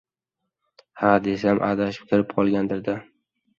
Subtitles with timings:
[1.01, 3.17] «Ha?» desam, «Adashib kirib qolgandir-da», deydi.